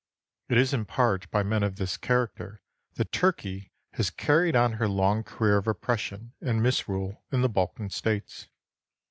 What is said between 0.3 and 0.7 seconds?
It